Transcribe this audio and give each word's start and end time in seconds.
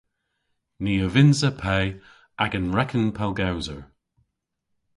Ni 0.83 0.93
a 1.05 1.07
vynnsa 1.13 1.49
pe 1.61 1.77
agan 2.43 2.67
reken 2.77 3.05
pellgowser. 3.17 3.81